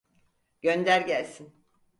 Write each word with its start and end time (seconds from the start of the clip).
Gönder 0.61 1.01
gelsin. 1.01 1.53